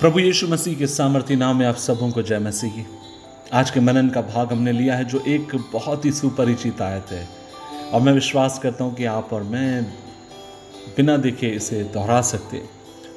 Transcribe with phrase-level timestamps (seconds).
[0.00, 2.84] प्रभु यीशु मसीह के सामर्थ्य नाम में आप सबों को जय मसीह।
[3.52, 7.28] आज के मनन का भाग हमने लिया है, जो एक बहुत ही सुपरिचित आयत है।
[7.92, 9.82] और मैं विश्वास करता हूँ कि आप और मैं
[10.96, 12.62] बिना देखे इसे दोहरा सकते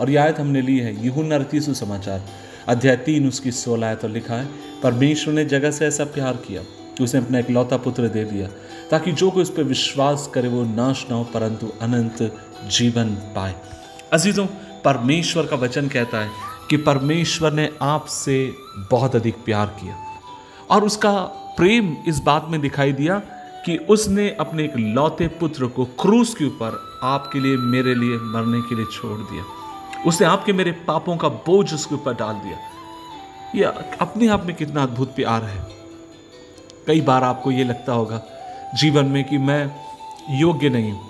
[0.00, 2.22] और यह आयत हमने ली है, यूहुन्ना रतीसु समाचार,
[2.68, 4.48] अध्याय तीन, उसकी सोलह आयत और लिखा है,
[4.82, 6.62] परमेश्वर ने जगह से ऐसा प्यार किया
[6.98, 8.48] कि उसने अपना एक लौता पुत्र दे दिया,
[8.90, 13.54] ताकि जो कोई उस पर विश्वास करे, वो नाश ना हो, परंतु अनंत जीवन पाए।
[14.12, 14.46] अजीजों,
[14.84, 18.54] परमेश्वर का वचन कहता है कि परमेश्वर ने आपसे
[18.90, 19.96] बहुत अधिक प्यार किया।
[20.70, 21.12] और उसका
[21.56, 23.18] प्रेम इस बात में दिखाई दिया
[23.66, 28.60] कि उसने अपने एक लौते पुत्र को क्रूस के ऊपर आपके लिए, मेरे लिए, मरने
[28.60, 29.44] के लिए छोड़ दिया।
[30.06, 32.58] उसने आपके मेरे पापों का बोझ उसके ऊपर डाल दिया।
[33.54, 33.68] यह
[34.00, 35.66] अपने आप में कितना अद्भुत प्यार है।
[36.86, 38.22] कई बार आपको यह लगता होगा
[38.74, 39.76] जीवन में कि मैं
[40.30, 41.00] योग्य नहीं हूँ।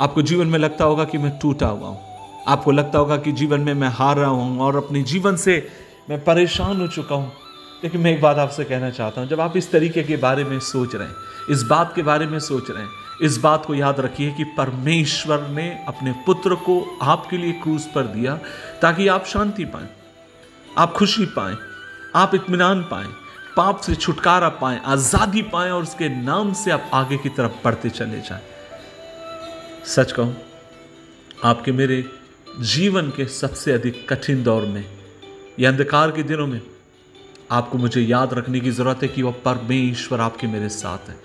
[0.00, 2.11] आपको जीवन में लगता होगा कि मैं टूटा हुआ हूँ।
[2.48, 5.56] आपको लगता होगा कि जीवन में मैं हार रहा हूँ और अपने जीवन से
[6.10, 7.32] मैं परेशान हो चुका हूँ।
[7.84, 10.58] लेकिन मैं एक बात आपसे कहना चाहता हूँ, जब आप इस तरीके के बारे में
[10.62, 11.14] सोच रहे हैं,
[11.50, 12.90] इस बात के बारे में सोच रहे हैं,
[13.22, 18.06] इस बात को याद रखिए कि परमेश्वर ने अपने पुत्र को आपके लिए क्रूज पर
[18.08, 18.38] दिया
[18.82, 19.88] ताकि आप शांति पाए,
[20.78, 21.56] आप खुशी पाए,
[22.16, 23.06] आप इत्मीनान पाए,
[23.56, 27.90] पाप से छुटकारा पाए, आज़ादी पाए और उसके नाम से आप आगे की तरफ़ बढ़ते
[27.90, 28.42] चले जाए।
[29.86, 30.36] सच कहूँ,
[31.44, 32.04] आपके मेरे
[32.60, 34.84] जीवन के सबसे अधिक कठिन दौर में
[35.60, 36.60] या अंधकार के दिनों में
[37.50, 41.16] आपको मुझे याद रखने की ज़रूरत है कि वह परमेश्वर आपके मेरे साथ है।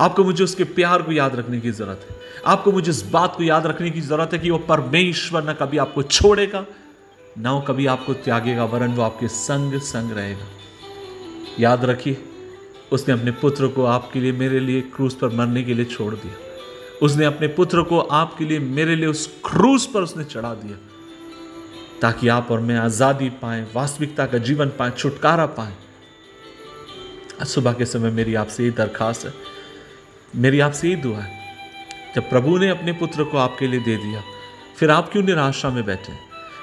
[0.00, 3.42] आपको मुझे उसके प्यार को याद रखने की ज़रूरत है। आपको मुझे इस बात को
[3.42, 6.66] याद रखने की ज़रूरत है कि वह परमेश्वर न कभी आपको छोड़ेगा,
[7.38, 10.46] न वो कभी आपको त्यागेगा, वरन वो आपके संग संग रहेगा।
[11.60, 12.24] याद रखिए,
[12.92, 16.53] उसने अपने पुत्र को आपके लिए, मेरे लिए क्रूज पर मरने के लिए छोड़ दिया।
[17.02, 20.76] उसने अपने पुत्र को आपके लिए मेरे लिए उस क्रूज पर उसने चढ़ा दिया,
[22.02, 25.74] ताकि आप और मैं आज़ादी पाए, वास्तविकता का जीवन पाए, छुटकारा पाए।
[27.44, 29.32] सुबह के समय मेरी आपसे ये दरखास्त है।
[30.34, 31.32] मेरी आपसे ये दुआ है,
[32.14, 34.22] जब प्रभु ने अपने पुत्र को आपके लिए दे दिया,
[34.78, 36.12] फिर आप क्यों निराशा में बैठे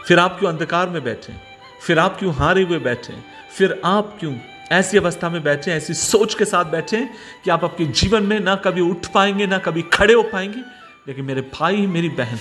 [0.08, 1.34] फिर आप क्यों अंधकार में बैठे
[1.82, 3.14] फिर आप क्यों हारे हुए बैठे
[3.58, 4.34] फिर आप क्यों
[4.72, 7.10] ऐसी अवस्था में बैठे ऐसी सोच के साथ बैठे
[7.44, 10.62] कि आप आपके जीवन में ना कभी उठ पाएँगे, ना कभी खड़े हो पाएँगे।
[11.08, 12.38] लेकिन मेरे भाई, मेरी बहन,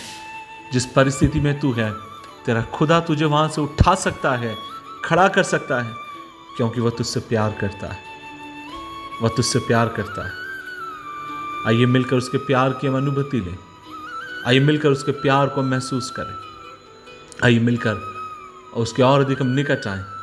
[0.73, 1.93] जिस परिस्थिति में तू है,
[2.47, 4.57] तेरा खुदा तुझे वहाँ से उठा सकता है,
[5.05, 5.95] खड़ा कर सकता है,
[6.57, 7.99] क्योंकि वह तुझसे प्यार करता है।
[9.23, 10.33] वह तुझसे प्यार करता है।
[11.67, 13.59] आइए मिलकर उसके प्यार की हम अनुभूति लें।
[14.47, 16.35] आइए मिलकर उसके प्यार को महसूस करें।
[17.45, 17.95] आइए मिलकर
[18.75, 20.20] उसके और अधिक हम निकट आए।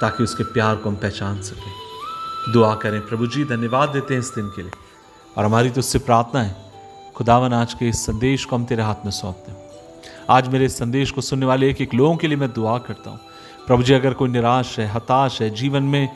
[0.00, 4.34] ताकि उसके प्यार को हम पहचान सकें। दुआ करें, प्रभु जी, धन्यवाद देते हैं इस
[4.34, 4.70] दिन के लिए।
[5.38, 6.56] और हमारी तो उससे प्रार्थना है,
[7.14, 9.58] खुदावन आज के इस संदेश को हम तेरे हाथ में सौंपते हैं।
[10.30, 13.10] आज मेरे इस संदेश को सुनने वाले एक एक लोगों के लिए मैं दुआ करता
[13.10, 13.20] हूँ।
[13.66, 16.08] प्रभु जी, अगर कोई निराश है, हताश है, जीवन में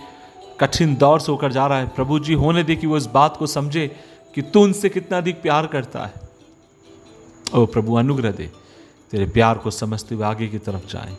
[0.61, 3.37] कठिन दौर से होकर जा रहा है, प्रभु जी, होने दे कि वो इस बात
[3.37, 3.97] को समझे
[4.35, 6.15] कि तू उनसे कितना अधिक प्यार करता है।
[7.55, 8.51] ओ प्रभु, अनुग्रह दे,
[9.11, 11.17] तेरे प्यार को समझते हुए आगे की तरफ़ जाएँ।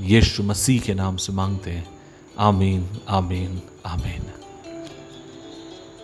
[0.00, 1.88] यीशु मसीह के नाम से मांगते हैं।
[2.38, 4.37] आमीन आमीन आमीन।